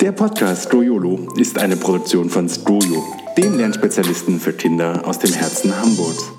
[0.00, 3.04] Der Podcast Stroyolo ist eine Produktion von Stroyo,
[3.36, 6.30] dem Lernspezialisten für Kinder aus dem Herzen Hamburgs.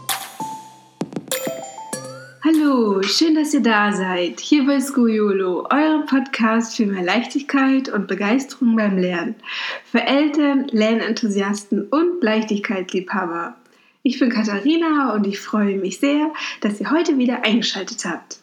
[2.42, 4.40] Hallo, schön, dass ihr da seid.
[4.40, 9.36] Hier bei Skojolo, eurem Podcast für mehr Leichtigkeit und Begeisterung beim Lernen.
[9.84, 13.58] Für Eltern, Lernenthusiasten und Leichtigkeitsliebhaber.
[14.04, 16.32] Ich bin Katharina und ich freue mich sehr,
[16.62, 18.40] dass ihr heute wieder eingeschaltet habt.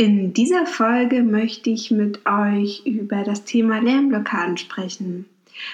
[0.00, 5.26] In dieser Folge möchte ich mit euch über das Thema Lernblockaden sprechen.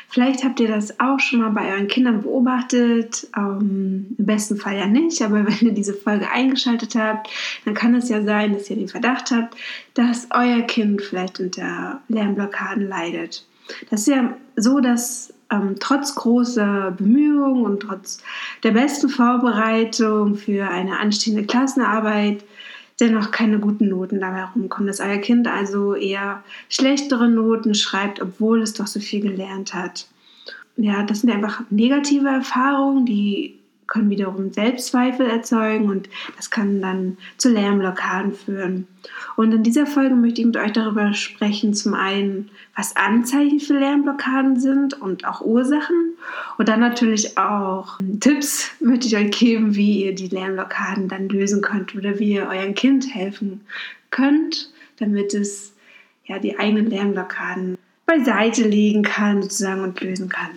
[0.08, 3.28] Vielleicht habt ihr das auch schon mal bei euren Kindern beobachtet.
[3.36, 7.30] Ähm, Im besten Fall ja nicht, aber wenn ihr diese Folge eingeschaltet habt,
[7.64, 9.56] dann kann es ja sein, dass ihr den Verdacht habt,
[9.94, 13.46] dass euer Kind vielleicht unter Lernblockaden leidet.
[13.90, 18.24] Das ist ja so, dass ähm, trotz großer Bemühungen und trotz
[18.64, 22.42] der besten Vorbereitung für eine anstehende Klassenarbeit
[23.00, 28.62] dennoch keine guten Noten dabei rumkommen, dass euer Kind also eher schlechtere Noten schreibt, obwohl
[28.62, 30.08] es doch so viel gelernt hat.
[30.76, 37.18] Ja, das sind einfach negative Erfahrungen, die können wiederum Selbstzweifel erzeugen und das kann dann
[37.36, 38.86] zu Lärmblockaden führen.
[39.36, 43.74] Und in dieser Folge möchte ich mit euch darüber sprechen, zum einen, was Anzeichen für
[43.74, 46.14] Lärmblockaden sind und auch Ursachen
[46.58, 51.62] und dann natürlich auch Tipps möchte ich euch geben, wie ihr die Lärmblockaden dann lösen
[51.62, 53.60] könnt oder wie ihr eurem Kind helfen
[54.10, 55.74] könnt, damit es
[56.24, 57.76] ja die eigenen Lärmblockaden
[58.06, 60.50] beiseite legen kann sozusagen und lösen kann.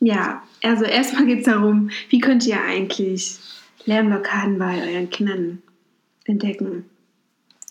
[0.00, 3.38] Ja, also erstmal geht es darum, wie könnt ihr eigentlich
[3.86, 5.62] Lernblockaden bei euren Kindern
[6.24, 6.84] entdecken.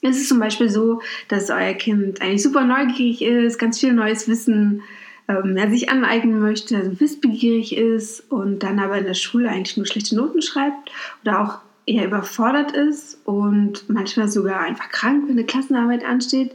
[0.01, 4.27] Es ist zum Beispiel so, dass euer Kind eigentlich super neugierig ist, ganz viel neues
[4.27, 4.81] Wissen
[5.27, 9.77] ähm, er sich aneignen möchte, also wissbegierig ist und dann aber in der Schule eigentlich
[9.77, 10.91] nur schlechte Noten schreibt
[11.23, 16.51] oder auch eher überfordert ist und manchmal sogar einfach krank, wenn eine Klassenarbeit ansteht,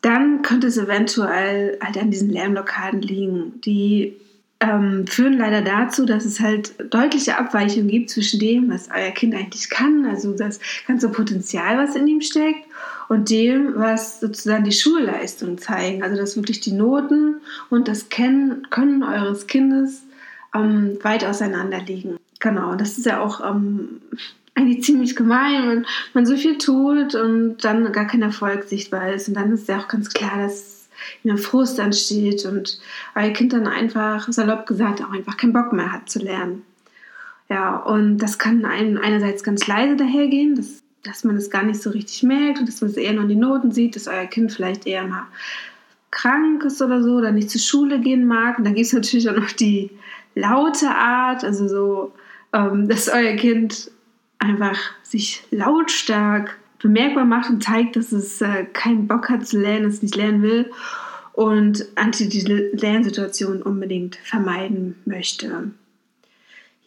[0.00, 4.16] dann könnte es eventuell halt an diesen Lernblockaden liegen, die
[4.60, 9.34] ähm, führen leider dazu, dass es halt deutliche Abweichungen gibt zwischen dem, was euer Kind
[9.34, 12.64] eigentlich kann, also das ganze Potenzial, was in ihm steckt,
[13.08, 16.02] und dem, was sozusagen die Schulleistungen zeigen.
[16.02, 17.36] Also dass wirklich die Noten
[17.70, 20.02] und das Kennen, Können eures Kindes
[20.54, 22.18] ähm, weit auseinander liegen.
[22.40, 24.00] Genau, das ist ja auch ähm,
[24.54, 29.28] eigentlich ziemlich gemein, wenn man so viel tut und dann gar kein Erfolg sichtbar ist.
[29.28, 30.77] Und dann ist ja auch ganz klar, dass
[31.22, 32.80] in der Frust entsteht und
[33.14, 36.62] euer Kind dann einfach, salopp gesagt, auch einfach keinen Bock mehr hat zu lernen.
[37.48, 41.82] Ja, und das kann einem einerseits ganz leise dahergehen, dass, dass man es gar nicht
[41.82, 44.26] so richtig merkt und dass man es eher nur in die Noten sieht, dass euer
[44.26, 45.26] Kind vielleicht eher mal
[46.10, 48.58] krank ist oder so oder nicht zur Schule gehen mag.
[48.58, 49.90] Und dann gibt es natürlich auch noch die
[50.34, 52.12] laute Art, also so,
[52.52, 53.90] ähm, dass euer Kind
[54.38, 59.86] einfach sich lautstark bemerkbar macht und zeigt, dass es äh, keinen Bock hat zu lernen,
[59.86, 60.70] es nicht lernen will
[61.32, 65.70] und anti diese Lernsituation unbedingt vermeiden möchte.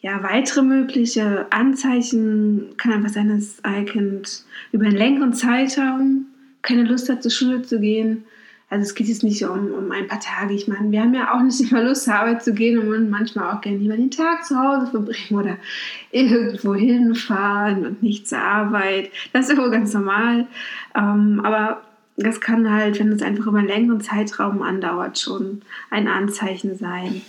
[0.02, 6.26] Ja, weitere mögliche Anzeichen kann einfach sein, dass ein Kind über einen längeren Zeitraum
[6.64, 8.26] keine Lust hat, zur Schule zu gehen,
[8.72, 10.54] also es geht jetzt nicht um, um ein paar Tage.
[10.54, 13.54] Ich meine, wir haben ja auch nicht immer Lust, zur Arbeit zu gehen und manchmal
[13.54, 15.58] auch gerne lieber den Tag zu Hause verbringen oder
[16.12, 19.12] irgendwo hinfahren und nicht zur Arbeit.
[19.34, 20.48] Das ist wohl ganz normal.
[20.96, 21.82] Ähm, aber
[22.16, 27.22] das kann halt, wenn es einfach über einen längeren Zeitraum andauert, schon ein Anzeichen sein.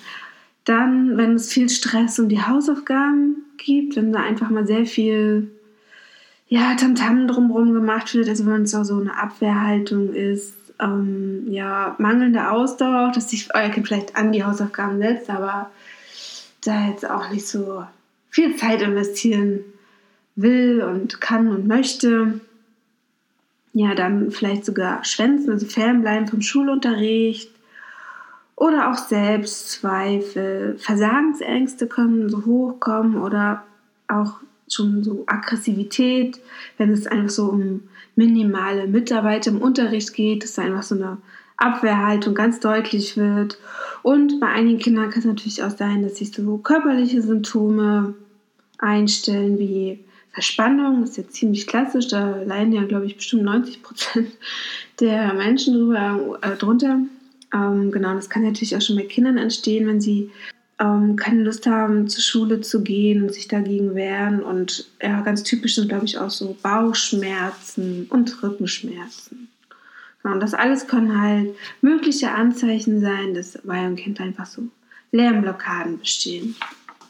[0.64, 5.50] Dann, wenn es viel Stress um die Hausaufgaben gibt, wenn da einfach mal sehr viel
[6.46, 11.94] ja, Tamtam drumherum gemacht wird, also wenn es auch so eine Abwehrhaltung ist, ähm, ja,
[11.98, 15.70] mangelnde Ausdauer, dass sich euer Kind vielleicht an die Hausaufgaben setzt, aber
[16.64, 17.84] da jetzt auch nicht so
[18.30, 19.60] viel Zeit investieren
[20.36, 22.40] will und kann und möchte.
[23.74, 27.50] Ja, dann vielleicht sogar schwänzen, also fernbleiben vom Schulunterricht
[28.54, 30.76] oder auch Selbstzweifel.
[30.78, 33.64] Versagensängste können so hochkommen oder
[34.08, 34.34] auch
[34.74, 36.40] schon so Aggressivität,
[36.78, 37.82] wenn es einfach so um
[38.16, 41.18] minimale Mitarbeiter im Unterricht geht, dass da einfach so eine
[41.56, 43.58] Abwehrhaltung ganz deutlich wird.
[44.02, 48.14] Und bei einigen Kindern kann es natürlich auch sein, dass sich so körperliche Symptome
[48.78, 53.82] einstellen, wie Verspannung, das ist ja ziemlich klassisch, da leiden ja, glaube ich, bestimmt 90
[53.82, 54.28] Prozent
[55.00, 57.00] der Menschen drüber, äh, drunter.
[57.54, 60.30] Ähm, genau, das kann natürlich auch schon bei Kindern entstehen, wenn sie
[60.82, 64.42] ähm, keine Lust haben, zur Schule zu gehen und sich dagegen wehren.
[64.42, 69.48] Und ja, ganz typisch sind, glaube ich, auch so Bauchschmerzen und Rückenschmerzen.
[70.24, 74.62] Und das alles können halt mögliche Anzeichen sein, dass bei einem Kind einfach so
[75.12, 76.54] Lärmblockaden bestehen.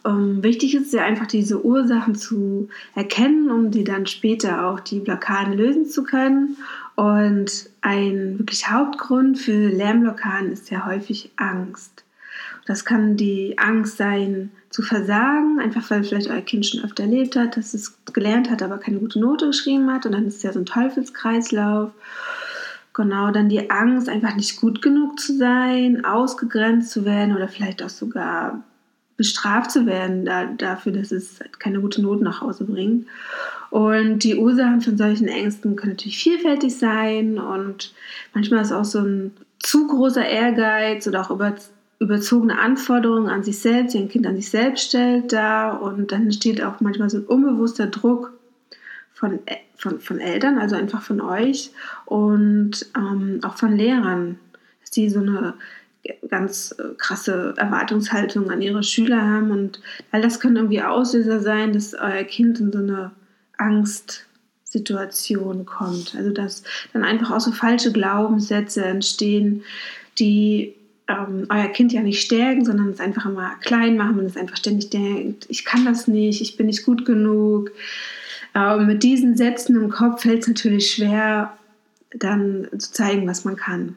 [0.05, 4.99] ähm, wichtig ist ja einfach diese Ursachen zu erkennen, um die dann später auch die
[4.99, 6.57] Blockaden lösen zu können.
[6.97, 12.02] Und ein wirklich Hauptgrund für Lernblockaden ist ja häufig Angst.
[12.67, 17.37] Das kann die Angst sein, zu versagen, einfach weil vielleicht euer Kind schon öfter erlebt
[17.37, 20.07] hat, dass es gelernt hat, aber keine gute Note geschrieben hat.
[20.07, 21.91] Und dann ist es ja so ein Teufelskreislauf.
[22.95, 27.83] Genau, dann die Angst, einfach nicht gut genug zu sein, ausgegrenzt zu werden oder vielleicht
[27.83, 28.63] auch sogar
[29.17, 33.07] bestraft zu werden da, dafür, dass es keine gute Note nach Hause bringt.
[33.71, 37.95] Und die Ursachen von solchen Ängsten können natürlich vielfältig sein und
[38.35, 41.55] manchmal ist auch so ein zu großer Ehrgeiz oder auch über,
[42.03, 46.25] überzogene Anforderungen an sich selbst, die ein Kind an sich selbst stellt da und dann
[46.25, 48.33] entsteht auch manchmal so ein unbewusster Druck
[49.13, 49.39] von,
[49.77, 51.71] von, von Eltern, also einfach von euch
[52.07, 54.41] und ähm, auch von Lehrern,
[54.81, 55.55] dass die so eine
[56.29, 61.73] ganz äh, krasse Erwartungshaltung an ihre Schüler haben und all das können irgendwie Auslöser sein,
[61.73, 63.13] dass euer Kind in so eine
[63.59, 66.17] Angstsituation kommt.
[66.17, 69.63] Also dass dann einfach auch so falsche Glaubenssätze entstehen,
[70.19, 70.75] die
[71.13, 74.57] ähm, euer Kind ja nicht stärken, sondern es einfach immer klein machen, wenn es einfach
[74.57, 77.71] ständig denkt, ich kann das nicht, ich bin nicht gut genug,
[78.53, 81.57] aber mit diesen Sätzen im Kopf fällt es natürlich schwer,
[82.15, 83.97] dann zu zeigen, was man kann.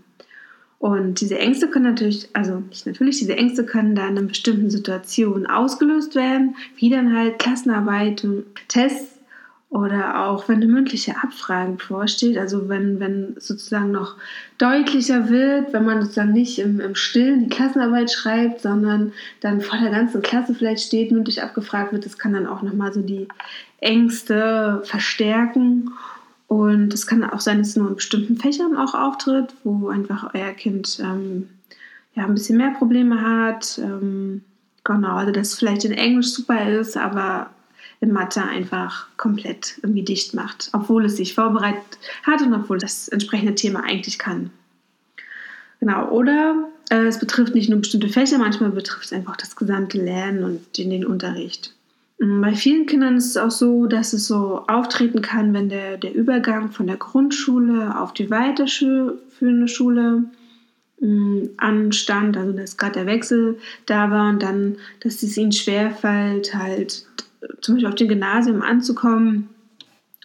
[0.80, 5.48] Und diese Ängste können natürlich, also nicht natürlich, diese Ängste können dann in bestimmten Situationen
[5.48, 8.26] ausgelöst werden, wie dann halt Klassenarbeit,
[8.68, 9.15] Tests
[9.70, 14.16] oder auch wenn eine mündliche Abfrage bevorsteht, also wenn, wenn sozusagen noch
[14.58, 19.78] deutlicher wird, wenn man sozusagen nicht im, im Stillen die Klassenarbeit schreibt, sondern dann vor
[19.78, 23.28] der ganzen Klasse vielleicht steht, mündlich abgefragt wird, das kann dann auch nochmal so die
[23.80, 25.92] Ängste verstärken.
[26.48, 30.34] Und es kann auch sein, dass es nur in bestimmten Fächern auch auftritt, wo einfach
[30.34, 31.50] euer Kind ähm,
[32.14, 33.80] ja, ein bisschen mehr Probleme hat.
[33.84, 34.44] Ähm,
[34.84, 37.50] genau, also dass es vielleicht in Englisch super ist, aber
[38.02, 43.08] in Mathe einfach komplett irgendwie dicht macht, obwohl es sich vorbereitet hat und obwohl das
[43.08, 44.52] entsprechende Thema eigentlich kann.
[45.80, 50.02] Genau, oder äh, es betrifft nicht nur bestimmte Fächer, manchmal betrifft es einfach das gesamte
[50.02, 51.74] Lernen und den, den Unterricht.
[52.20, 55.98] Mm, bei vielen Kindern ist es auch so, dass es so auftreten kann, wenn der,
[55.98, 60.24] der Übergang von der Grundschule auf die weiterführende Schule
[61.00, 66.56] mm, anstand, also dass gerade der Wechsel da war und dann, dass es ihnen schwerfällt,
[66.56, 67.06] halt
[67.62, 69.50] zum Beispiel auf dem Gymnasium anzukommen,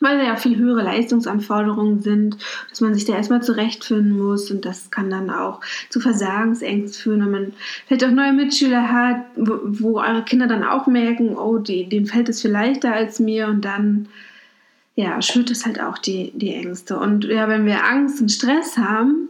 [0.01, 2.39] weil da ja viel höhere Leistungsanforderungen sind,
[2.71, 7.21] dass man sich da erstmal zurechtfinden muss und das kann dann auch zu Versagensängsten führen,
[7.21, 7.53] wenn man
[7.87, 12.07] vielleicht auch neue Mitschüler hat, wo, wo eure Kinder dann auch merken, oh, die, denen
[12.07, 14.09] fällt es viel leichter als mir und dann
[14.97, 16.99] ja, schürt es halt auch die, die Ängste.
[16.99, 19.29] Und ja, wenn wir Angst und Stress haben,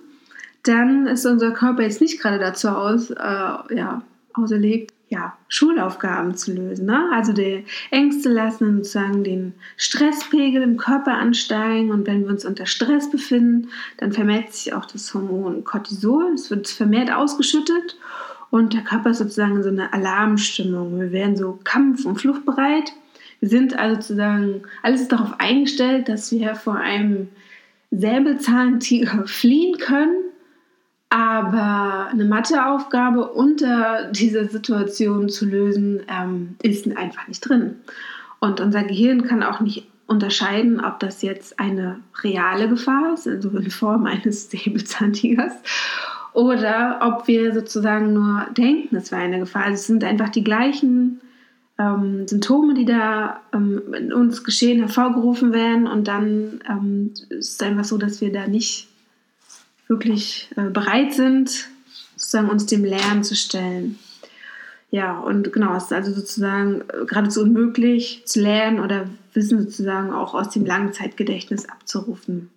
[0.62, 4.02] dann ist unser Körper jetzt nicht gerade dazu aus, äh, ja,
[4.34, 6.86] auserlegt, ja, Schulaufgaben zu lösen.
[6.86, 7.10] Ne?
[7.12, 12.64] Also die Ängste lassen sozusagen den Stresspegel im Körper ansteigen und wenn wir uns unter
[12.64, 16.32] Stress befinden, dann vermehrt sich auch das Hormon Cortisol.
[16.34, 17.98] Es wird vermehrt ausgeschüttet
[18.50, 21.00] und der Körper ist sozusagen in so eine Alarmstimmung.
[21.00, 22.92] Wir werden so kampf- und fluchtbereit.
[23.40, 27.28] Wir sind also sozusagen, alles ist darauf eingestellt, dass wir vor einem
[27.90, 30.29] Säbelzahntiger fliehen können
[31.10, 37.76] aber eine Matheaufgabe unter dieser Situation zu lösen, ähm, ist einfach nicht drin.
[38.38, 43.50] Und unser Gehirn kann auch nicht unterscheiden, ob das jetzt eine reale Gefahr ist, also
[43.50, 45.52] in Form eines Säbelzahntigers,
[46.32, 49.64] oder ob wir sozusagen nur denken, es wäre eine Gefahr.
[49.64, 51.20] Also es sind einfach die gleichen
[51.78, 55.88] ähm, Symptome, die da ähm, in uns geschehen, hervorgerufen werden.
[55.88, 58.89] Und dann ähm, ist es einfach so, dass wir da nicht
[59.90, 61.68] wirklich äh, bereit sind,
[62.16, 63.98] sozusagen uns dem Lernen zu stellen.
[64.90, 70.12] Ja, und genau, es ist also sozusagen äh, geradezu unmöglich zu lernen oder Wissen sozusagen
[70.12, 72.50] auch aus dem Langzeitgedächtnis abzurufen.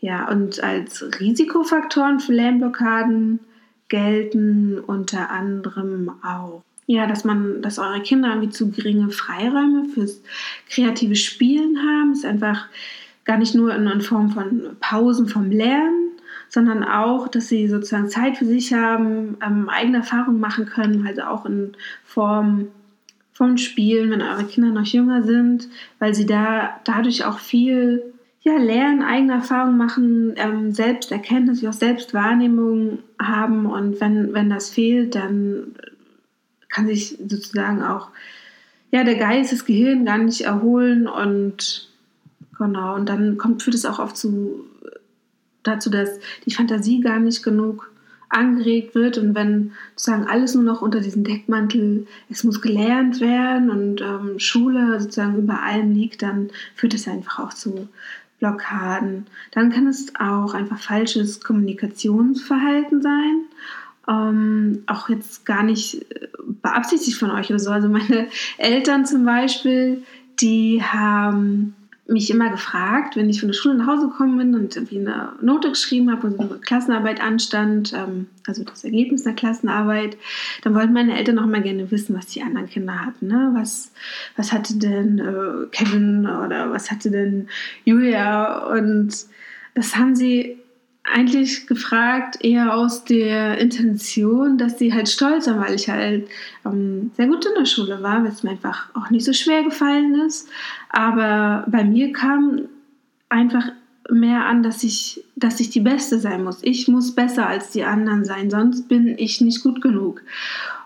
[0.00, 3.40] Ja, und als Risikofaktoren für Lernblockaden
[3.88, 10.22] gelten unter anderem auch, ja, dass man, dass eure Kinder irgendwie zu geringe Freiräume fürs
[10.70, 12.12] kreative Spielen haben.
[12.12, 12.66] Ist einfach
[13.28, 16.12] gar nicht nur in, Form von Pausen vom Lernen,
[16.48, 21.22] sondern auch, dass sie sozusagen Zeit für sich haben, ähm, eigene Erfahrungen machen können, also
[21.22, 21.72] auch in
[22.04, 22.68] Form
[23.32, 25.68] von Spielen, wenn eure Kinder noch jünger sind,
[25.98, 33.00] weil sie da dadurch auch viel ja, lernen, eigene Erfahrungen machen, ähm, Selbsterkenntnis, auch Selbstwahrnehmung
[33.20, 33.66] haben.
[33.66, 35.74] Und wenn, wenn das fehlt, dann
[36.70, 38.08] kann sich sozusagen auch
[38.90, 41.88] ja, der Geist, das Gehirn gar nicht erholen und
[42.58, 44.64] Genau, und dann kommt, führt es auch oft zu,
[45.62, 47.90] dazu, dass die Fantasie gar nicht genug
[48.30, 53.70] angeregt wird und wenn sozusagen alles nur noch unter diesem Deckmantel, es muss gelernt werden
[53.70, 57.88] und ähm, Schule sozusagen über allem liegt, dann führt es einfach auch zu
[58.38, 59.26] Blockaden.
[59.52, 63.44] Dann kann es auch einfach falsches Kommunikationsverhalten sein.
[64.08, 66.28] Ähm, auch jetzt gar nicht äh,
[66.62, 67.70] beabsichtigt von euch oder so.
[67.70, 70.02] Also meine Eltern zum Beispiel,
[70.40, 71.74] die haben
[72.08, 75.34] mich immer gefragt, wenn ich von der Schule nach Hause gekommen bin und irgendwie eine
[75.42, 80.16] Note geschrieben habe und eine Klassenarbeit anstand, ähm, also das Ergebnis der Klassenarbeit,
[80.62, 83.26] dann wollten meine Eltern noch mal gerne wissen, was die anderen Kinder hatten.
[83.26, 83.50] Ne?
[83.54, 83.92] Was,
[84.36, 87.48] was hatte denn äh, Kevin oder was hatte denn
[87.84, 88.66] Julia?
[88.68, 89.14] Und
[89.74, 90.58] das haben sie
[91.04, 96.28] eigentlich gefragt, eher aus der Intention, dass sie halt stolz waren, weil ich halt
[96.64, 99.62] ähm, sehr gut in der Schule war, weil es mir einfach auch nicht so schwer
[99.62, 100.48] gefallen ist.
[100.90, 102.62] Aber bei mir kam
[103.28, 103.64] einfach
[104.10, 106.58] mehr an, dass ich, dass ich die Beste sein muss.
[106.62, 110.22] Ich muss besser als die anderen sein, sonst bin ich nicht gut genug.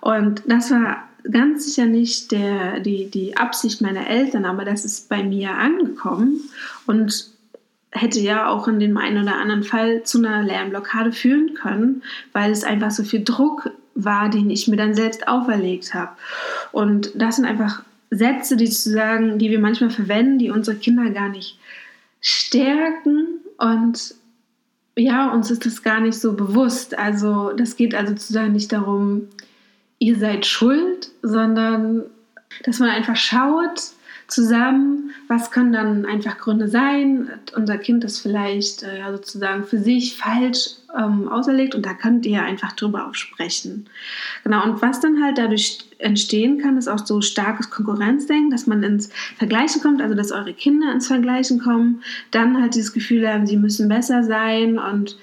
[0.00, 5.08] Und das war ganz sicher nicht der, die, die Absicht meiner Eltern, aber das ist
[5.08, 6.40] bei mir angekommen.
[6.86, 7.30] Und
[7.92, 12.50] hätte ja auch in dem einen oder anderen Fall zu einer Lernblockade führen können, weil
[12.50, 16.12] es einfach so viel Druck war, den ich mir dann selbst auferlegt habe.
[16.72, 17.82] Und das sind einfach
[18.14, 21.58] Sätze, die zu sagen, die wir manchmal verwenden, die unsere Kinder gar nicht
[22.20, 24.14] stärken und
[24.96, 26.98] ja, uns ist das gar nicht so bewusst.
[26.98, 29.28] Also das geht also sozusagen nicht darum,
[29.98, 32.04] ihr seid schuld, sondern
[32.64, 33.92] dass man einfach schaut,
[34.32, 35.10] zusammen.
[35.28, 37.30] Was können dann einfach Gründe sein?
[37.54, 42.42] Unser Kind ist vielleicht äh, sozusagen für sich falsch ähm, auserlegt und da könnt ihr
[42.42, 43.86] einfach drüber auch sprechen.
[44.44, 48.82] Genau, und was dann halt dadurch entstehen kann, ist auch so starkes Konkurrenzdenken, dass man
[48.82, 53.46] ins Vergleichen kommt, also dass eure Kinder ins Vergleichen kommen, dann halt dieses Gefühl haben,
[53.46, 55.16] sie müssen besser sein und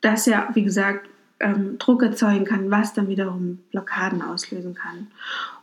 [0.00, 1.09] das ja, wie gesagt,
[1.40, 5.08] ähm, Druck erzeugen kann, was dann wiederum Blockaden auslösen kann.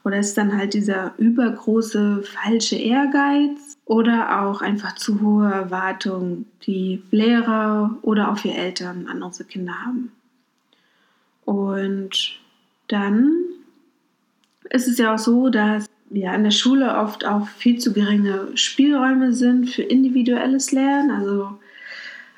[0.04, 7.02] Oder ist dann halt dieser übergroße falsche Ehrgeiz oder auch einfach zu hohe Erwartungen, die
[7.12, 10.12] Lehrer oder auch wir Eltern an unsere Kinder haben.
[11.46, 12.40] Und
[12.88, 13.34] dann
[14.70, 18.50] ist es ja auch so, dass ja in der Schule oft auch viel zu geringe
[18.56, 21.12] Spielräume sind für individuelles Lernen.
[21.12, 21.60] Also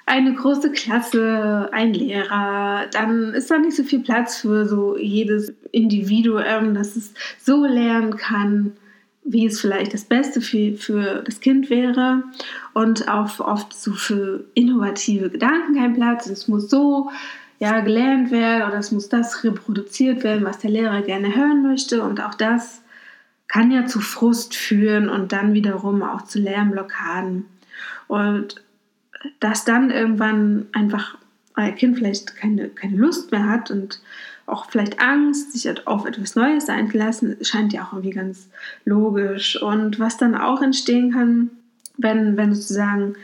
[0.10, 5.54] eine große Klasse, ein Lehrer, dann ist da nicht so viel Platz für so jedes
[5.72, 8.74] Individuum, dass es so lernen kann,
[9.24, 12.24] wie es vielleicht das Beste für, für das Kind wäre.
[12.74, 16.25] Und auch oft so für innovative Gedanken kein Platz.
[16.25, 17.12] Es muss so
[17.60, 22.01] ja, gelernt werden oder es muss das reproduziert werden, was der Lehrer gerne hören möchte.
[22.01, 22.82] Und auch das
[23.48, 27.46] kann ja zu Frust führen und dann wiederum auch zu Lernblockaden.
[28.08, 28.63] Und
[29.40, 31.18] dass dann irgendwann einfach
[31.56, 34.02] euer Kind vielleicht keine, keine Lust mehr hat und
[34.46, 38.50] auch vielleicht Angst, sich auf etwas Neues einzulassen, scheint ja auch irgendwie ganz
[38.86, 39.62] logisch.
[39.62, 41.52] Und was dann auch entstehen kann,
[41.98, 43.16] wenn, wenn sozusagen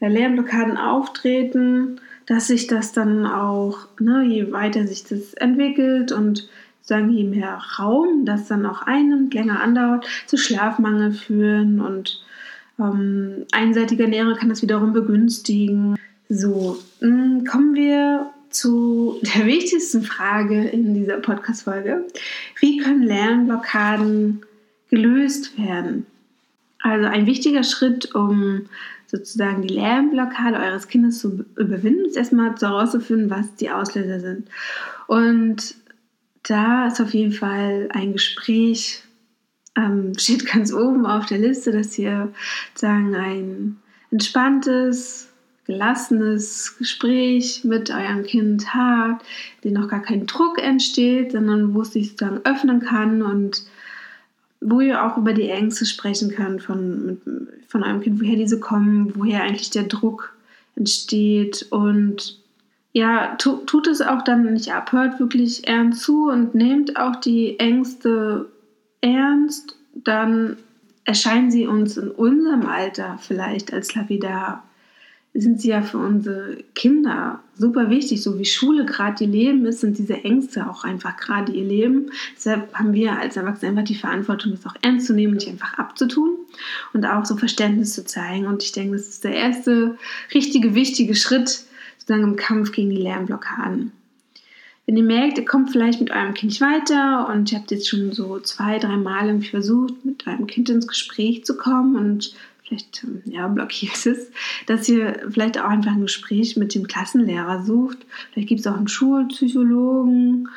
[0.00, 6.48] Lernblockaden auftreten, dass sich das dann auch, ne, je weiter sich das entwickelt und
[6.82, 12.22] sagen, je mehr Raum das dann auch einnimmt, länger andauert, zu Schlafmangel führen und
[12.78, 15.96] ähm, einseitige Ernährung kann das wiederum begünstigen.
[16.28, 22.06] So, hm, kommen wir zu der wichtigsten Frage in dieser Podcast-Folge.
[22.60, 24.42] Wie können Lernblockaden
[24.90, 26.06] gelöst werden?
[26.80, 28.68] Also ein wichtiger Schritt, um
[29.06, 34.48] sozusagen die Lernblockade eures Kindes zu überwinden, ist erstmal herauszufinden, was die Auslöser sind.
[35.06, 35.76] Und
[36.42, 39.02] da ist auf jeden Fall ein Gespräch
[39.76, 42.32] ähm, steht ganz oben auf der Liste, dass ihr
[42.74, 43.76] sagen ein
[44.10, 45.28] entspanntes,
[45.66, 49.24] gelassenes Gespräch mit eurem Kind habt,
[49.64, 53.64] dem noch gar kein Druck entsteht, sondern wo es sich sozusagen öffnen kann und
[54.60, 57.20] wo ihr auch über die Ängste sprechen könnt von,
[57.68, 60.34] von eurem Kind, woher diese kommen, woher eigentlich der Druck
[60.76, 61.66] entsteht.
[61.70, 62.38] Und
[62.92, 67.16] ja, tu, tut es auch dann nicht ab, hört wirklich ernst zu und nehmt auch
[67.16, 68.46] die Ängste
[69.04, 70.56] ernst, dann
[71.04, 74.64] erscheinen sie uns in unserem Alter vielleicht als lapidar.
[75.36, 79.80] Sind sie ja für unsere Kinder super wichtig, so wie Schule gerade ihr Leben ist,
[79.80, 82.12] sind diese Ängste auch einfach gerade ihr Leben.
[82.36, 85.48] Deshalb haben wir als Erwachsene einfach die Verantwortung, das auch ernst zu nehmen und nicht
[85.48, 86.38] einfach abzutun
[86.92, 88.46] und auch so Verständnis zu zeigen.
[88.46, 89.98] Und ich denke, das ist der erste
[90.32, 91.64] richtige, wichtige Schritt
[91.98, 93.90] sozusagen im Kampf gegen die Lernblockaden.
[94.86, 97.88] Wenn ihr merkt, ihr kommt vielleicht mit eurem Kind nicht weiter und ihr habt jetzt
[97.88, 103.04] schon so zwei, drei Mal versucht, mit eurem Kind ins Gespräch zu kommen und vielleicht
[103.04, 104.30] ähm, ja, blockiert ist,
[104.66, 107.98] dass ihr vielleicht auch einfach ein Gespräch mit dem Klassenlehrer sucht.
[108.32, 110.48] Vielleicht gibt es auch einen Schulpsychologen.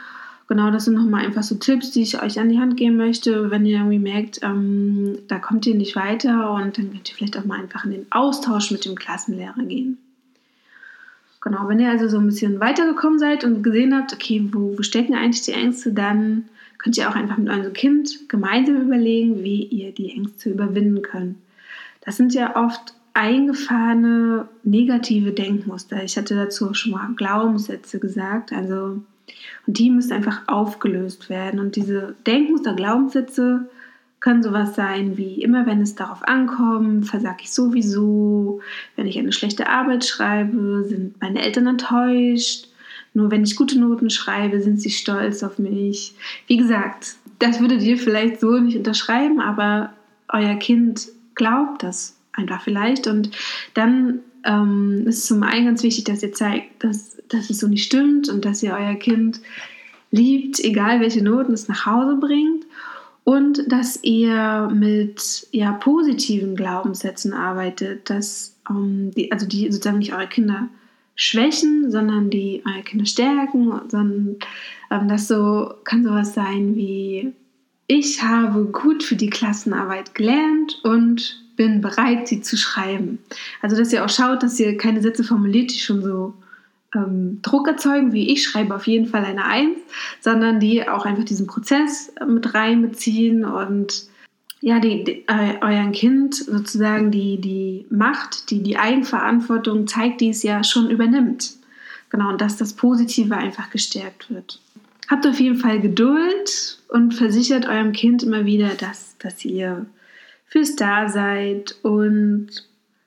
[0.49, 3.51] Genau, das sind nochmal einfach so Tipps, die ich euch an die Hand geben möchte,
[3.51, 7.37] wenn ihr irgendwie merkt, ähm, da kommt ihr nicht weiter und dann könnt ihr vielleicht
[7.37, 9.97] auch mal einfach in den Austausch mit dem Klassenlehrer gehen.
[11.41, 15.13] Genau, wenn ihr also so ein bisschen weitergekommen seid und gesehen habt, okay, wo, stecken
[15.13, 16.45] eigentlich die Ängste, dann
[16.77, 21.37] könnt ihr auch einfach mit eurem Kind gemeinsam überlegen, wie ihr die Ängste überwinden könnt.
[22.01, 26.03] Das sind ja oft eingefahrene negative Denkmuster.
[26.03, 28.53] Ich hatte dazu schon mal Glaubenssätze gesagt.
[28.53, 29.01] Also,
[29.65, 31.59] und die müssen einfach aufgelöst werden.
[31.59, 33.69] Und diese Denkmuster, Glaubenssätze
[34.19, 38.61] können sowas sein wie immer, wenn es darauf ankommt, versage ich sowieso,
[38.95, 42.67] wenn ich eine schlechte Arbeit schreibe, sind meine Eltern enttäuscht,
[43.13, 46.13] nur wenn ich gute Noten schreibe, sind sie stolz auf mich.
[46.47, 49.93] Wie gesagt, das würdet ihr vielleicht so nicht unterschreiben, aber
[50.29, 53.07] euer Kind glaubt das einfach vielleicht.
[53.07, 53.31] Und
[53.73, 57.67] dann ähm, ist es zum einen ganz wichtig, dass ihr zeigt, dass, dass es so
[57.67, 59.41] nicht stimmt und dass ihr euer Kind
[60.11, 62.66] liebt, egal welche Noten es nach Hause bringt.
[63.27, 70.13] Und dass ihr mit ja, positiven Glaubenssätzen arbeitet, dass ähm, die, also die sozusagen nicht
[70.13, 70.69] eure Kinder
[71.15, 74.37] schwächen, sondern die eure Kinder stärken, sondern
[74.89, 77.33] ähm, das so kann sowas sein wie
[77.87, 83.19] ich habe gut für die Klassenarbeit gelernt und bin bereit, sie zu schreiben.
[83.61, 86.33] Also dass ihr auch schaut, dass ihr keine Sätze formuliert, die schon so
[86.95, 89.77] ähm, Druck erzeugen, wie ich schreibe auf jeden Fall eine Eins,
[90.21, 94.07] sondern die auch einfach diesen Prozess mit reinbeziehen und
[94.59, 100.29] ja, die, die, äh, euren Kind sozusagen die, die Macht, die, die Eigenverantwortung zeigt, die
[100.29, 101.53] es ja schon übernimmt.
[102.09, 104.59] Genau, und dass das Positive einfach gestärkt wird.
[105.09, 109.85] Habt auf jeden Fall Geduld und versichert eurem Kind immer wieder, dass, dass ihr
[110.45, 112.49] fürs Da seid und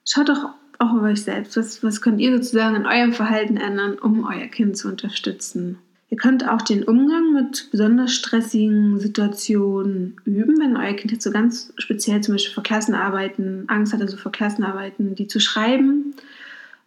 [0.05, 0.49] schaut doch
[0.81, 1.55] auch auf euch selbst.
[1.57, 5.77] Was, was könnt ihr sozusagen in eurem Verhalten ändern, um euer Kind zu unterstützen?
[6.09, 11.31] Ihr könnt auch den Umgang mit besonders stressigen Situationen üben, wenn euer Kind jetzt so
[11.31, 16.13] ganz speziell zum Beispiel vor Klassenarbeiten Angst hat, also vor Klassenarbeiten, die zu schreiben.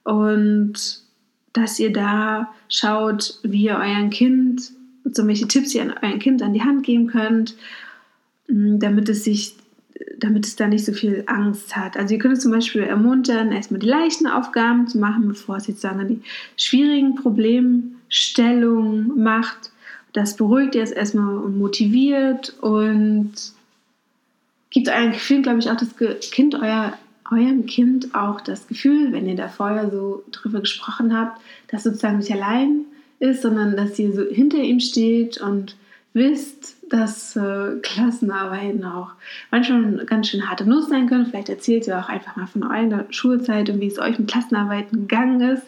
[0.03, 1.01] Und
[1.55, 4.73] dass ihr da schaut, wie ihr euren Kind,
[5.05, 7.57] so welche Tipps ihr an euer Kind an die Hand geben könnt,
[8.49, 9.55] damit es sich
[10.19, 11.97] damit es da nicht so viel Angst hat.
[11.97, 15.67] Also ihr könnt es zum Beispiel ermuntern, erstmal die leichten Aufgaben zu machen, bevor es
[15.67, 16.23] jetzt sagen die
[16.57, 19.71] schwierigen Probleme Stellung macht.
[20.13, 23.33] Das beruhigt jetzt erstmal und motiviert und
[24.71, 25.95] gibt eurem Gefühl, glaube ich, auch das
[26.31, 26.95] Kind, euer,
[27.31, 32.19] eurem Kind auch das Gefühl, wenn ihr da vorher so drüber gesprochen habt, dass sozusagen
[32.19, 32.85] nicht allein
[33.19, 35.77] ist, sondern dass ihr so hinter ihm steht und
[36.15, 39.11] wisst, dass äh, Klassenarbeiten auch
[39.51, 41.27] manchmal ganz schön harte Nuss sein können.
[41.27, 45.09] Vielleicht erzählt ihr auch einfach mal von eurer Schulzeit und wie es euch mit Klassenarbeiten
[45.09, 45.67] gegangen ist.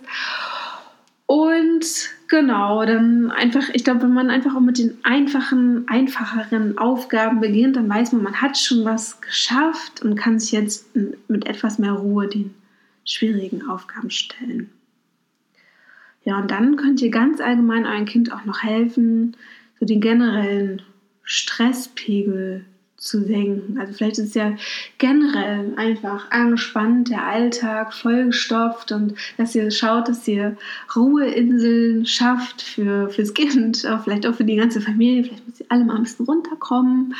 [1.26, 1.84] Und
[2.28, 7.74] genau, dann einfach, ich glaube, wenn man einfach auch mit den einfachen, einfacheren Aufgaben beginnt,
[7.74, 10.86] dann weiß man, man hat schon was geschafft und kann sich jetzt
[11.28, 12.54] mit etwas mehr Ruhe den
[13.04, 14.70] schwierigen Aufgaben stellen.
[16.24, 19.36] Ja, und dann könnt ihr ganz allgemein eurem Kind auch noch helfen,
[19.78, 20.82] so den generellen
[21.22, 22.64] Stresspegel
[22.96, 23.78] zu senken.
[23.78, 24.54] Also vielleicht ist ja
[24.98, 30.56] generell einfach angespannt, der Alltag vollgestopft und dass ihr schaut, dass ihr
[30.94, 35.24] Ruheinseln schafft für, fürs Kind, vielleicht auch für die ganze Familie.
[35.24, 37.14] Vielleicht müsst ihr alle mal ein bisschen runterkommen.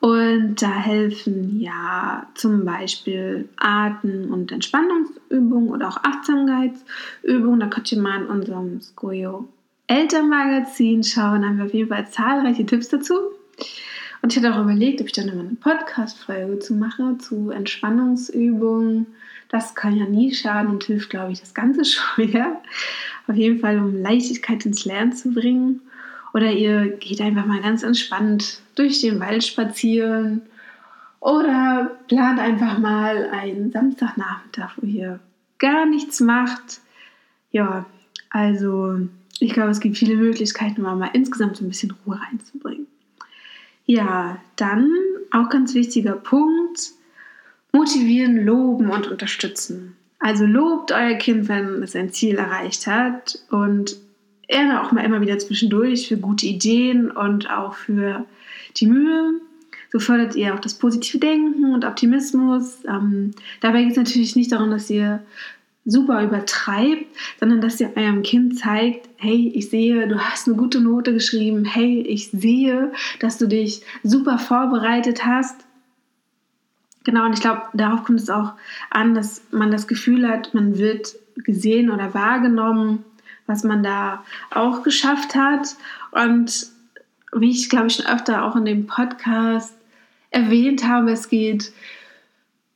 [0.00, 7.60] Und da helfen ja zum Beispiel Atem- und Entspannungsübungen oder auch Achtsamkeitsübungen.
[7.60, 9.48] Da könnt ihr mal in unserem Skoyo
[9.94, 11.44] Elternmagazin schauen.
[11.44, 13.14] Haben wir auf jeden Fall zahlreiche Tipps dazu.
[14.22, 19.06] Und ich hatte auch überlegt, ob ich dann immer eine Podcast-Folge zu mache, zu Entspannungsübungen.
[19.50, 22.60] Das kann ja nie schaden und hilft, glaube ich, das Ganze schon wieder.
[23.28, 25.80] Auf jeden Fall, um Leichtigkeit ins Lernen zu bringen.
[26.32, 30.42] Oder ihr geht einfach mal ganz entspannt durch den Wald spazieren.
[31.20, 35.20] Oder plant einfach mal einen Samstagnachmittag, wo ihr
[35.58, 36.80] gar nichts macht.
[37.52, 37.86] Ja,
[38.30, 38.98] also
[39.40, 42.86] ich glaube, es gibt viele Möglichkeiten, um mal insgesamt so ein bisschen Ruhe reinzubringen.
[43.86, 44.90] Ja, dann
[45.30, 46.92] auch ganz wichtiger Punkt,
[47.72, 49.96] motivieren, loben und unterstützen.
[50.18, 53.96] Also lobt euer Kind, wenn es ein Ziel erreicht hat und
[54.48, 58.24] gerne auch mal immer wieder zwischendurch für gute Ideen und auch für
[58.76, 59.40] die Mühe.
[59.92, 62.78] So fördert ihr auch das positive Denken und Optimismus.
[62.88, 65.22] Ähm, dabei geht es natürlich nicht darum, dass ihr
[65.84, 67.06] super übertreibt,
[67.38, 71.64] sondern dass ihr eurem Kind zeigt, hey, ich sehe, du hast eine gute Note geschrieben,
[71.64, 75.56] hey, ich sehe, dass du dich super vorbereitet hast.
[77.04, 78.52] Genau, und ich glaube, darauf kommt es auch
[78.90, 83.04] an, dass man das Gefühl hat, man wird gesehen oder wahrgenommen,
[83.46, 85.76] was man da auch geschafft hat.
[86.12, 86.66] Und
[87.34, 89.74] wie ich, glaube ich, schon öfter auch in dem Podcast
[90.30, 91.72] erwähnt habe, es geht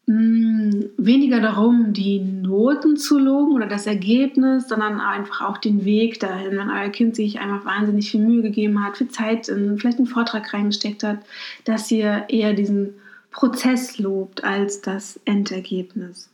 [0.08, 5.84] mh, mm, weniger darum, die Noten zu loben oder das Ergebnis, sondern einfach auch den
[5.84, 6.56] Weg dahin.
[6.56, 10.06] Wenn euer Kind sich einfach wahnsinnig viel Mühe gegeben hat, viel Zeit in vielleicht einen
[10.06, 11.18] Vortrag reingesteckt hat,
[11.64, 12.94] dass ihr eher diesen
[13.30, 16.30] Prozess lobt als das Endergebnis.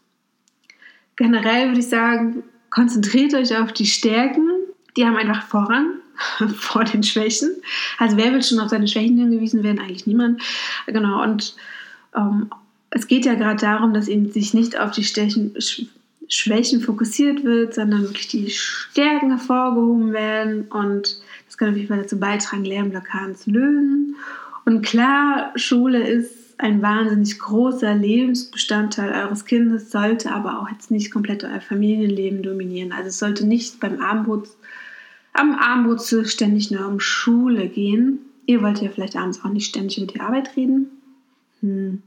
[1.16, 4.48] Generell würde ich sagen, konzentriert euch auf die Stärken.
[4.96, 5.98] Die haben einfach Vorrang
[6.56, 7.50] vor den Schwächen.
[7.98, 9.80] Also wer will schon auf seine Schwächen hingewiesen werden?
[9.80, 10.42] Eigentlich niemand.
[10.86, 11.22] Genau.
[11.22, 11.56] Und
[12.16, 12.50] ähm,
[12.94, 15.54] es geht ja gerade darum, dass eben sich nicht auf die Stärken,
[16.28, 20.68] Schwächen fokussiert wird, sondern wirklich die Stärken hervorgehoben werden.
[20.70, 24.16] Und das kann auf jeden Fall dazu beitragen, Lernblockaden zu lösen.
[24.64, 31.10] Und klar, Schule ist ein wahnsinnig großer Lebensbestandteil eures Kindes, sollte aber auch jetzt nicht
[31.10, 32.92] komplett euer Familienleben dominieren.
[32.92, 34.48] Also es sollte nicht beim Abendbrot,
[35.32, 38.20] am Abendbrot ständig nur um Schule gehen.
[38.46, 40.86] Ihr wollt ja vielleicht abends auch nicht ständig über die Arbeit reden.
[41.60, 42.02] Hm.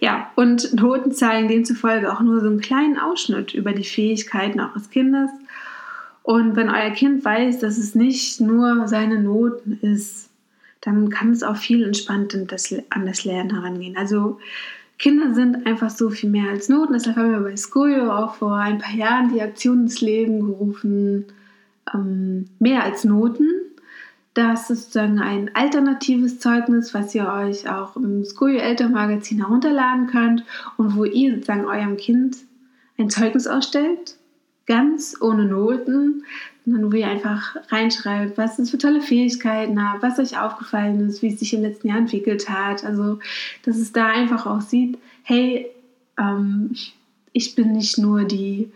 [0.00, 4.88] Ja, und Noten zeigen demzufolge auch nur so einen kleinen Ausschnitt über die Fähigkeiten eures
[4.88, 5.30] Kindes.
[6.22, 10.30] Und wenn euer Kind weiß, dass es nicht nur seine Noten ist,
[10.80, 12.46] dann kann es auch viel entspannter
[12.90, 13.96] an das Lernen herangehen.
[13.98, 14.38] Also
[14.98, 16.94] Kinder sind einfach so viel mehr als Noten.
[16.94, 21.26] Deshalb haben wir bei Skojo auch vor ein paar Jahren die Aktion ins Leben gerufen,
[21.92, 23.48] ähm, mehr als Noten.
[24.34, 30.44] Das ist sozusagen ein alternatives Zeugnis, was ihr euch auch im Skojo Elternmagazin herunterladen könnt
[30.76, 32.36] und wo ihr sozusagen eurem Kind
[32.96, 34.16] ein Zeugnis ausstellt,
[34.66, 36.24] ganz ohne Noten,
[36.64, 41.22] sondern wo ihr einfach reinschreibt, was es für tolle Fähigkeiten habt, was euch aufgefallen ist,
[41.22, 42.84] wie es sich im letzten Jahr entwickelt hat.
[42.84, 43.18] Also,
[43.64, 45.66] dass es da einfach auch sieht, hey,
[46.18, 46.76] ähm,
[47.32, 48.70] ich bin nicht nur die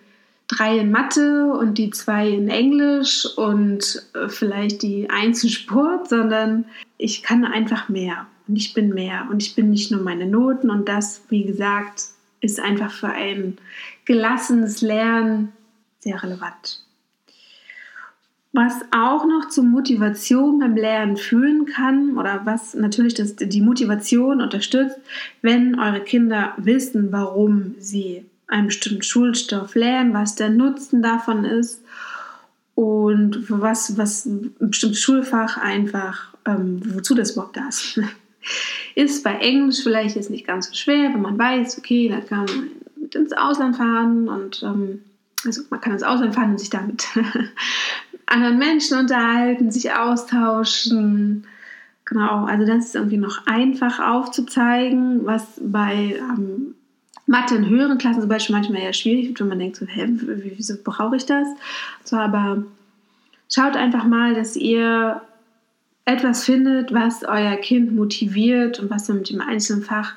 [0.57, 6.09] drei in Mathe und die zwei in Englisch und äh, vielleicht die eins in Sport,
[6.09, 6.67] sondern
[6.99, 10.71] ich kann einfach mehr und ich bin mehr und ich bin nicht nur meine Noten
[10.71, 12.05] und das, wie gesagt,
[12.41, 13.57] ist einfach für ein
[14.05, 15.53] gelassenes Lernen
[16.01, 16.85] sehr relevant.
[18.53, 24.41] Was auch noch zur Motivation beim Lernen führen kann oder was natürlich das, die Motivation
[24.41, 24.99] unterstützt,
[25.43, 31.83] wenn eure Kinder wissen, warum sie einen bestimmten Schulstoff lernen, was der Nutzen davon ist
[32.75, 38.01] und was, was ein bestimmtes Schulfach einfach, ähm, wozu das überhaupt da ist.
[38.95, 42.45] ist bei Englisch vielleicht jetzt nicht ganz so schwer, wenn man weiß, okay, da kann
[42.45, 42.69] man
[43.01, 45.03] mit ins Ausland fahren und ähm,
[45.45, 47.07] also man kann ins Ausland fahren und sich damit
[48.27, 51.47] anderen Menschen unterhalten, sich austauschen.
[52.07, 56.75] Genau, also das ist irgendwie noch einfach aufzuzeigen, was bei ähm,
[57.35, 60.07] Mathe in höheren Klassen zum Beispiel manchmal eher schwierig wenn man denkt, so, hä,
[60.57, 61.49] wieso brauche ich das?
[62.05, 62.63] So, aber
[63.53, 65.21] schaut einfach mal, dass ihr
[66.05, 70.15] etwas findet, was euer Kind motiviert und was mit dem einzelnen Fach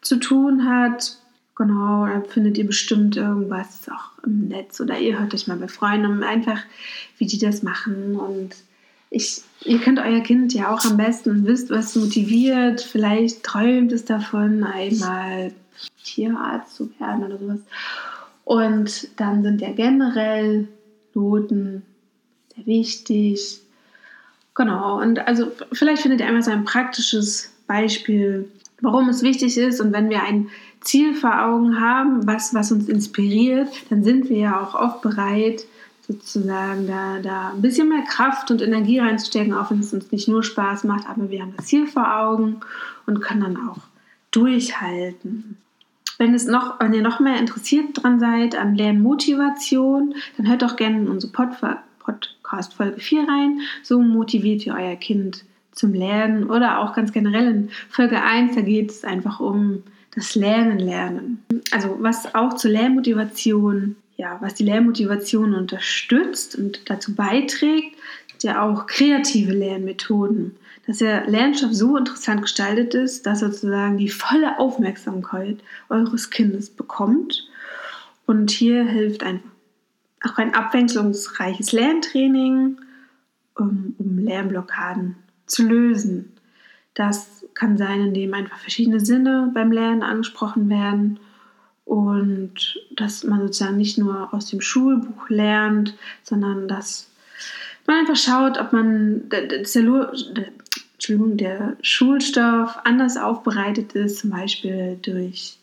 [0.00, 1.18] zu tun hat.
[1.54, 5.68] Genau, da findet ihr bestimmt irgendwas auch im Netz oder ihr hört euch mal bei
[5.68, 6.60] Freunden einfach,
[7.18, 8.16] wie die das machen.
[8.16, 8.56] Und
[9.10, 12.80] ich, ihr könnt euer Kind ja auch am besten wisst, was motiviert.
[12.80, 15.52] Vielleicht träumt es davon, einmal
[16.04, 17.60] Tierarzt zu werden oder sowas.
[18.44, 20.68] Und dann sind ja generell
[21.14, 21.82] Noten
[22.54, 23.60] sehr wichtig.
[24.54, 28.48] Genau, und also vielleicht findet ihr einmal so ein praktisches Beispiel,
[28.80, 29.80] warum es wichtig ist.
[29.80, 30.48] Und wenn wir ein
[30.80, 35.64] Ziel vor Augen haben, was, was uns inspiriert, dann sind wir ja auch oft bereit,
[36.06, 40.28] sozusagen da, da ein bisschen mehr Kraft und Energie reinzustecken, auch wenn es uns nicht
[40.28, 42.60] nur Spaß macht, aber wir haben das Ziel vor Augen
[43.06, 43.78] und können dann auch
[44.30, 45.56] durchhalten.
[46.18, 50.76] Wenn, es noch, wenn ihr noch mehr interessiert dran seid an Lernmotivation, dann hört doch
[50.76, 53.60] gerne in unsere Podcast Folge 4 rein.
[53.82, 58.60] So motiviert ihr euer Kind zum Lernen oder auch ganz generell in Folge 1, da
[58.60, 59.82] geht es einfach um
[60.14, 61.44] das Lernen lernen.
[61.72, 67.96] Also was auch zur Lernmotivation, ja, was die Lernmotivation unterstützt und dazu beiträgt,
[68.30, 70.54] sind ja auch kreative Lernmethoden.
[70.86, 77.48] Dass der Lernstoff so interessant gestaltet ist, dass sozusagen die volle Aufmerksamkeit eures Kindes bekommt.
[78.26, 79.42] Und hier hilft ein,
[80.22, 82.78] auch ein abwechslungsreiches Lerntraining,
[83.56, 85.16] um, um Lernblockaden
[85.46, 86.32] zu lösen.
[86.94, 91.18] Das kann sein, indem einfach verschiedene Sinne beim Lernen angesprochen werden
[91.84, 97.10] und dass man sozusagen nicht nur aus dem Schulbuch lernt, sondern dass
[97.86, 99.64] man einfach schaut, ob man der, der,
[101.04, 105.58] Entschuldigung, der Schulstoff anders aufbereitet ist, zum Beispiel durch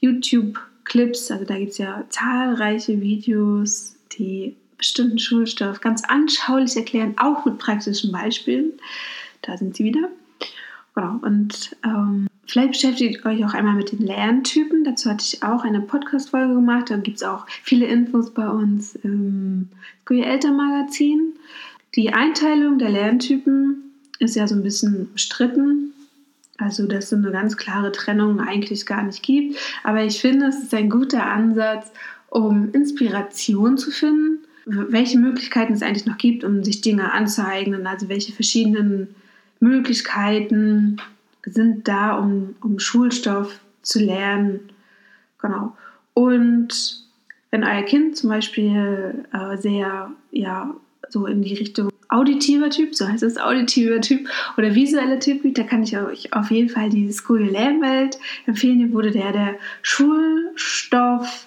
[0.00, 1.30] YouTube-Clips.
[1.30, 7.56] Also da gibt es ja zahlreiche Videos, die bestimmten Schulstoff ganz anschaulich erklären, auch mit
[7.56, 8.72] praktischen Beispielen.
[9.40, 10.10] Da sind sie wieder.
[10.94, 11.18] Genau.
[11.22, 14.84] Und ähm, vielleicht beschäftigt euch auch einmal mit den Lerntypen.
[14.84, 16.90] Dazu hatte ich auch eine Podcast-Folge gemacht.
[16.90, 19.70] Da gibt es auch viele Infos bei uns im
[20.04, 21.36] School Elternmagazin.
[21.94, 23.87] Die Einteilung der Lerntypen
[24.18, 25.92] ist ja so ein bisschen bestritten.
[26.58, 29.56] Also, dass es so eine ganz klare Trennung eigentlich gar nicht gibt.
[29.84, 31.92] Aber ich finde, es ist ein guter Ansatz,
[32.30, 37.86] um Inspiration zu finden, welche Möglichkeiten es eigentlich noch gibt, um sich Dinge anzueignen.
[37.86, 39.14] Also, welche verschiedenen
[39.60, 40.96] Möglichkeiten
[41.44, 44.60] sind da, um, um Schulstoff zu lernen.
[45.40, 45.76] Genau.
[46.14, 47.04] Und
[47.50, 50.74] wenn euer Kind zum Beispiel äh, sehr, ja,
[51.08, 55.62] so in die Richtung auditiver Typ, so heißt es, auditiver Typ oder visueller Typ da
[55.62, 58.78] kann ich euch auf jeden Fall die School Lernwelt empfehlen.
[58.78, 61.46] Hier wurde der, der Schulstoff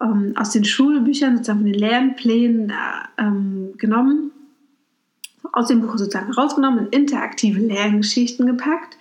[0.00, 2.72] ähm, aus den Schulbüchern, sozusagen von den Lernplänen
[3.18, 4.30] ähm, genommen,
[5.52, 8.96] aus dem Buch sozusagen rausgenommen und interaktive Lerngeschichten gepackt,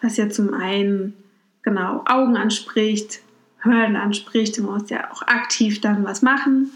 [0.00, 1.14] was ja zum einen
[1.62, 3.20] genau Augen anspricht,
[3.58, 6.70] Hören anspricht, man muss ja auch aktiv dann was machen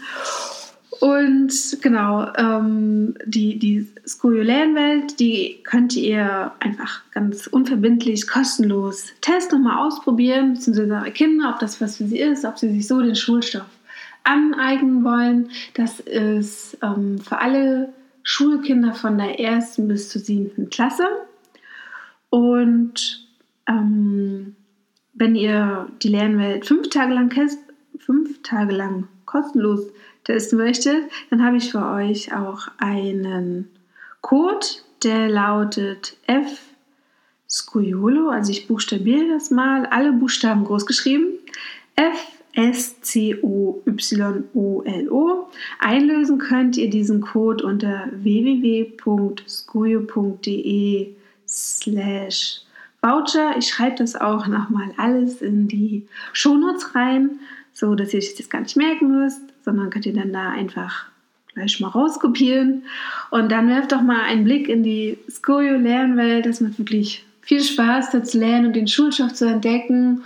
[1.01, 9.63] und genau, ähm, die, die Skurriulärenwelt, die könnt ihr einfach ganz unverbindlich, kostenlos testen und
[9.63, 13.01] mal ausprobieren, beziehungsweise eure Kinder, ob das was für sie ist, ob sie sich so
[13.01, 13.65] den Schulstoff
[14.23, 15.49] aneignen wollen.
[15.73, 21.07] Das ist ähm, für alle Schulkinder von der ersten bis zur siebten Klasse.
[22.29, 23.27] Und
[23.67, 24.55] ähm,
[25.15, 27.33] wenn ihr die Lernwelt fünf Tage lang,
[27.97, 29.87] fünf Tage lang kostenlos
[30.23, 33.69] testen möchtet, dann habe ich für euch auch einen
[34.21, 34.65] Code,
[35.03, 36.59] der lautet F
[37.49, 41.39] Scoiolo, also ich buchstabiere das mal, alle Buchstaben groß geschrieben.
[41.95, 43.37] F S-C-O-Y-O-L-O.
[45.79, 48.95] Einlösen könnt ihr diesen Code unter www.scuyo.de
[51.47, 52.61] slash
[53.01, 53.57] Voucher.
[53.57, 57.39] Ich schreibe das auch nochmal alles in die Shownotes rein,
[57.73, 61.05] so dass ihr euch das gar nicht merken müsst sondern könnt ihr dann da einfach
[61.53, 62.83] gleich mal rauskopieren.
[63.29, 66.45] Und dann werft doch mal einen Blick in die Skojo-Lernwelt.
[66.45, 70.23] Das macht wirklich viel Spaß, da zu lernen und den Schulstoff zu entdecken.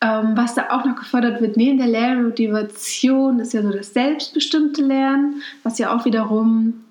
[0.00, 4.82] Ähm, was da auch noch gefordert wird, neben der Lernmotivation, ist ja so das selbstbestimmte
[4.82, 6.82] Lernen, was ja auch wiederum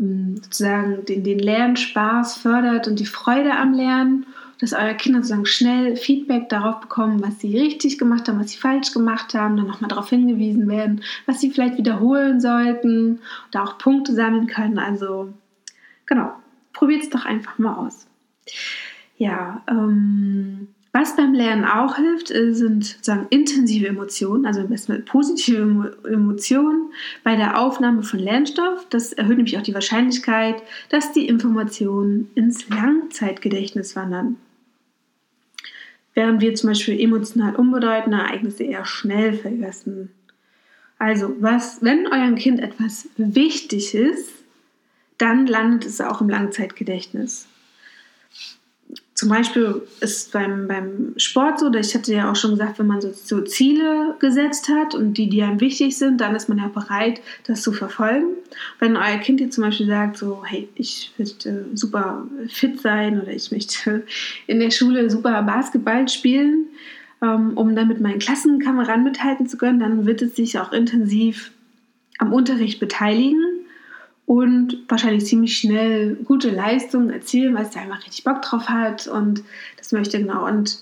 [0.00, 4.26] ähm, sozusagen den, den Lernspaß fördert und die Freude am Lernen
[4.62, 8.58] dass eure Kinder sozusagen schnell Feedback darauf bekommen, was sie richtig gemacht haben, was sie
[8.58, 13.18] falsch gemacht haben, dann nochmal darauf hingewiesen werden, was sie vielleicht wiederholen sollten,
[13.50, 14.78] da auch Punkte sammeln können.
[14.78, 15.32] Also
[16.06, 16.32] genau,
[16.72, 18.06] probiert es doch einfach mal aus.
[19.16, 24.92] Ja, ähm, was beim Lernen auch hilft, äh, sind sozusagen intensive Emotionen, also am besten
[24.92, 26.92] mit positiven Emotionen
[27.24, 28.86] bei der Aufnahme von Lernstoff.
[28.90, 34.36] Das erhöht nämlich auch die Wahrscheinlichkeit, dass die Informationen ins Langzeitgedächtnis wandern
[36.14, 40.10] während wir zum Beispiel emotional unbedeutende Ereignisse eher schnell vergessen.
[40.98, 44.30] Also, was, wenn eurem Kind etwas wichtig ist,
[45.18, 47.48] dann landet es auch im Langzeitgedächtnis.
[49.22, 53.00] Zum Beispiel ist beim, beim Sport so, ich hatte ja auch schon gesagt, wenn man
[53.00, 56.66] so, so, Ziele gesetzt hat und die, die einem wichtig sind, dann ist man ja
[56.66, 58.30] bereit, das zu verfolgen.
[58.80, 63.30] Wenn euer Kind jetzt zum Beispiel sagt, so, hey, ich möchte super fit sein oder
[63.30, 64.02] ich möchte
[64.48, 66.66] in der Schule super Basketball spielen,
[67.22, 71.52] ähm, um dann mit meinen Klassenkameraden mithalten zu können, dann wird es sich auch intensiv
[72.18, 73.61] am Unterricht beteiligen
[74.26, 79.06] und wahrscheinlich ziemlich schnell gute Leistungen erzielen, weil es da einfach richtig Bock drauf hat
[79.06, 79.42] und
[79.76, 80.46] das möchte genau.
[80.46, 80.78] Und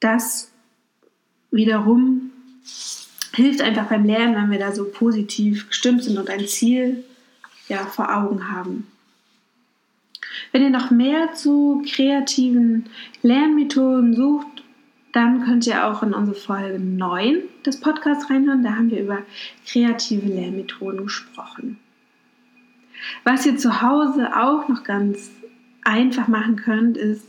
[0.00, 0.50] das
[1.50, 2.30] wiederum
[3.34, 7.04] hilft einfach beim Lernen, wenn wir da so positiv gestimmt sind und ein Ziel
[7.68, 8.86] ja, vor Augen haben.
[10.52, 12.88] Wenn ihr noch mehr zu kreativen
[13.22, 14.46] Lernmethoden sucht,
[15.12, 18.62] dann könnt ihr auch in unsere Folge 9 des Podcasts reinhören.
[18.62, 19.18] Da haben wir über
[19.66, 21.78] kreative Lernmethoden gesprochen.
[23.24, 25.30] Was ihr zu Hause auch noch ganz
[25.82, 27.24] einfach machen könnt, ist,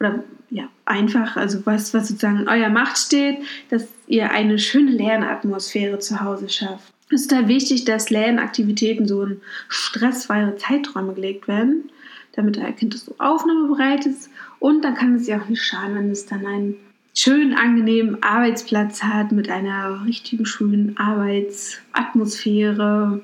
[0.00, 3.38] oder ja, einfach, also was, was sozusagen in eurer Macht steht,
[3.70, 6.92] dass ihr eine schöne Lernatmosphäre zu Hause schafft.
[7.10, 11.90] Es ist da wichtig, dass Lernaktivitäten so in stressfreie Zeiträume gelegt werden,
[12.32, 14.30] damit euer Kind so aufnahmebereit ist.
[14.58, 16.76] Und dann kann es ja auch nicht schaden, wenn es dann einen
[17.14, 23.20] schönen, angenehmen Arbeitsplatz hat mit einer richtigen schönen Arbeitsatmosphäre,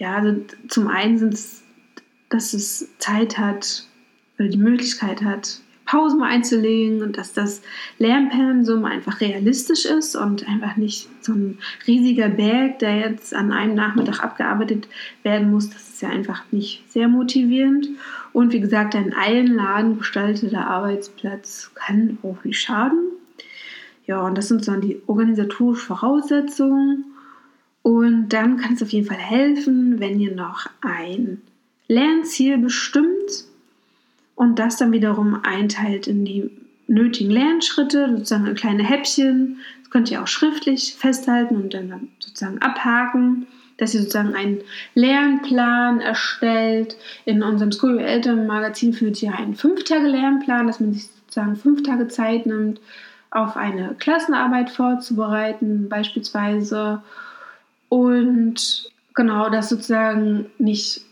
[0.00, 1.62] ja, also zum einen sind es,
[2.30, 3.84] dass es Zeit hat
[4.38, 7.60] oder die Möglichkeit hat, Pausen mal einzulegen und dass das
[7.98, 13.74] Lernpensum einfach realistisch ist und einfach nicht so ein riesiger Berg, der jetzt an einem
[13.74, 14.88] Nachmittag abgearbeitet
[15.22, 15.68] werden muss.
[15.68, 17.88] Das ist ja einfach nicht sehr motivierend.
[18.32, 23.00] Und wie gesagt, ein Einladen gestalteter Arbeitsplatz kann auch nicht schaden.
[24.06, 27.09] Ja, und das sind dann die organisatorischen Voraussetzungen.
[27.82, 31.40] Und dann kann es auf jeden Fall helfen, wenn ihr noch ein
[31.88, 33.44] Lernziel bestimmt
[34.34, 36.50] und das dann wiederum einteilt in die
[36.86, 39.58] nötigen Lernschritte, sozusagen in kleine Häppchen.
[39.82, 43.46] Das könnt ihr auch schriftlich festhalten und dann sozusagen abhaken,
[43.78, 44.60] dass ihr sozusagen einen
[44.94, 46.96] Lernplan erstellt.
[47.24, 52.08] In unserem School Eltern Magazin findet ihr einen 5-Tage-Lernplan, dass man sich sozusagen fünf Tage
[52.08, 52.80] Zeit nimmt,
[53.30, 57.02] auf eine Klassenarbeit vorzubereiten, beispielsweise.
[57.90, 61.02] Und genau, dass sozusagen nicht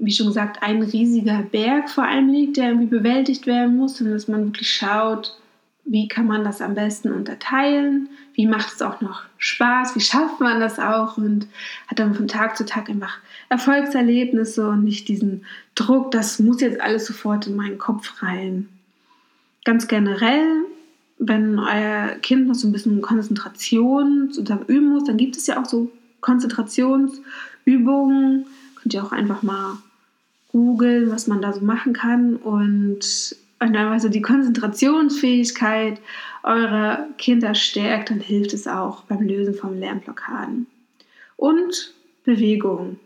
[0.00, 4.10] wie schon gesagt, ein riesiger Berg vor allem liegt, der irgendwie bewältigt werden muss, und
[4.10, 5.36] dass man wirklich schaut,
[5.84, 10.40] wie kann man das am besten unterteilen, wie macht es auch noch Spaß, wie schafft
[10.40, 11.18] man das auch?
[11.18, 11.46] Und
[11.88, 16.80] hat dann von Tag zu Tag einfach Erfolgserlebnisse und nicht diesen Druck, das muss jetzt
[16.80, 18.68] alles sofort in meinen Kopf rein.
[19.64, 20.64] Ganz generell,
[21.18, 25.60] wenn euer Kind noch so ein bisschen Konzentration sozusagen üben muss, dann gibt es ja
[25.60, 28.46] auch so Konzentrationsübungen.
[28.76, 29.76] Könnt ihr auch einfach mal
[30.52, 36.00] googeln, was man da so machen kann und also die Konzentrationsfähigkeit
[36.42, 40.66] eurer Kinder stärkt, dann hilft es auch beim Lösen von Lernblockaden.
[41.36, 41.92] Und
[42.24, 42.98] Bewegung,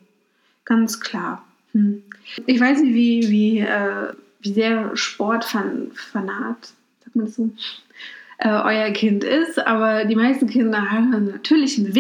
[0.65, 1.45] ganz klar.
[1.73, 2.03] Hm.
[2.47, 7.51] Ich weiß nicht, wie, wie, äh, wie sehr Sportfanat, sagt man das so,
[8.39, 11.95] äh, euer Kind ist, aber die meisten Kinder haben natürlich einen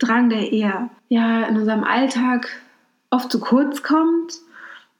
[0.00, 2.48] Bewegungsdrang, der eher ja, in unserem Alltag
[3.10, 4.38] oft zu kurz kommt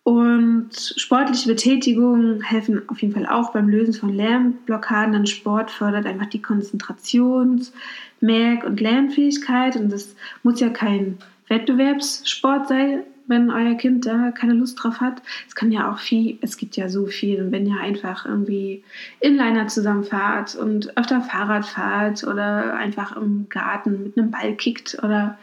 [0.03, 5.13] und sportliche Betätigungen helfen auf jeden Fall auch beim Lösen von Lernblockaden.
[5.13, 7.73] Denn Sport fördert einfach die Konzentrations-,
[8.21, 9.77] Merk- und Lernfähigkeit.
[9.77, 15.23] Und das muss ja kein Wettbewerbssport sein, wenn euer Kind da keine Lust drauf hat.
[15.49, 17.43] Es kann ja auch viel, es gibt ja so viel.
[17.43, 18.83] Und wenn ihr einfach irgendwie
[19.21, 25.39] Inliner zusammenfahrt und öfter Fahrrad fahrt oder einfach im Garten mit einem Ball kickt oder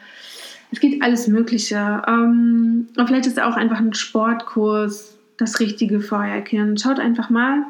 [0.71, 2.03] es geht alles Mögliche.
[2.07, 6.81] Ähm, und vielleicht ist auch einfach ein Sportkurs das Richtige für euer Kind.
[6.81, 7.63] Schaut einfach mal.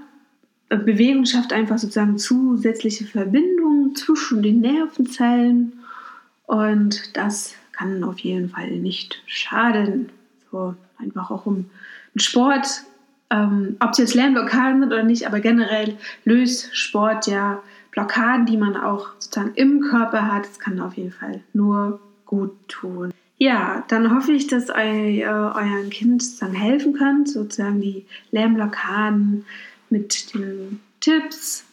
[0.70, 5.74] Bewegung schafft einfach sozusagen zusätzliche Verbindungen zwischen den Nervenzellen
[6.46, 10.10] und das kann auf jeden Fall nicht schaden.
[10.52, 11.70] So einfach auch um
[12.16, 12.68] Sport,
[13.30, 17.62] ähm, ob es jetzt Lernblockaden sind oder nicht, aber generell löst Sport ja
[17.92, 20.46] Blockaden, die man auch sozusagen im Körper hat.
[20.46, 23.14] Das kann auf jeden Fall nur gut tun.
[23.40, 29.46] Ja, dann hoffe ich, dass eu, äh, euren Kind dann helfen könnt, sozusagen die Lärmblockaden
[29.90, 31.64] mit den Tipps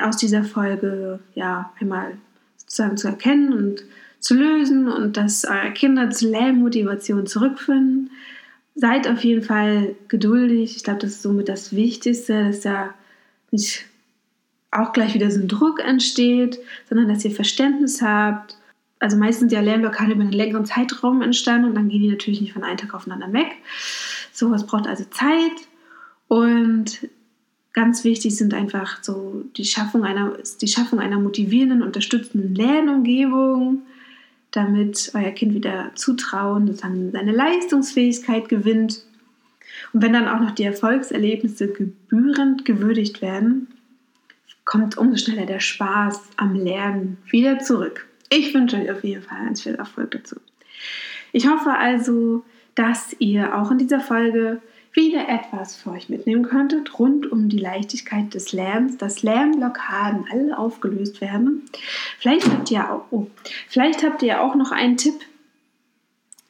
[0.00, 2.18] aus dieser Folge ja einmal
[2.58, 3.84] sozusagen zu erkennen und
[4.20, 8.10] zu lösen und dass eure Kinder zur Lärmmotivation zurückfinden.
[8.74, 10.76] Seid auf jeden Fall geduldig.
[10.76, 12.94] Ich glaube, das ist somit das Wichtigste, dass da
[13.50, 13.86] nicht
[14.70, 18.56] auch gleich wieder so ein Druck entsteht, sondern dass ihr Verständnis habt
[19.00, 22.52] also meistens ja Lernblockade über einen längeren Zeitraum entstanden und dann gehen die natürlich nicht
[22.52, 23.56] von einem Tag aufeinander weg.
[24.32, 25.66] Sowas braucht also Zeit
[26.28, 27.08] und
[27.72, 33.82] ganz wichtig sind einfach so die Schaffung einer, die Schaffung einer motivierenden, unterstützenden Lernumgebung,
[34.50, 39.04] damit euer Kind wieder Zutrauen, sozusagen seine Leistungsfähigkeit gewinnt.
[39.92, 43.68] Und wenn dann auch noch die Erfolgserlebnisse gebührend gewürdigt werden,
[44.64, 48.06] kommt umso schneller der Spaß am Lernen wieder zurück.
[48.28, 50.36] Ich wünsche euch auf jeden Fall ganz viel Erfolg dazu.
[51.32, 54.60] Ich hoffe also, dass ihr auch in dieser Folge
[54.92, 60.58] wieder etwas für euch mitnehmen könntet rund um die Leichtigkeit des Lernens, dass Lernblockaden alle
[60.58, 61.62] aufgelöst werden.
[62.18, 63.26] Vielleicht habt ihr auch, oh,
[63.68, 65.14] vielleicht habt ihr auch noch einen Tipp,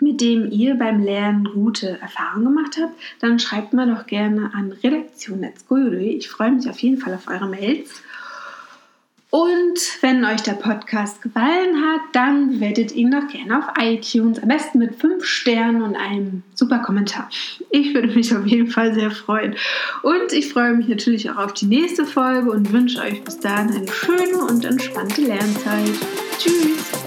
[0.00, 2.94] mit dem ihr beim Lernen gute Erfahrungen gemacht habt.
[3.20, 6.16] Dann schreibt mir doch gerne an redaktion.netz.de.
[6.16, 8.03] Ich freue mich auf jeden Fall auf eure Mails.
[9.31, 14.43] Und wenn euch der Podcast gefallen hat, dann bewertet ihn doch gerne auf iTunes.
[14.43, 17.29] Am besten mit 5 Sternen und einem super Kommentar.
[17.71, 19.55] Ich würde mich auf jeden Fall sehr freuen.
[20.02, 23.71] Und ich freue mich natürlich auch auf die nächste Folge und wünsche euch bis dahin
[23.71, 25.94] eine schöne und entspannte Lernzeit.
[26.38, 27.00] Tschüss!